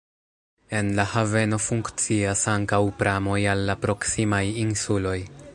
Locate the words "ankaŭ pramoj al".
2.55-3.65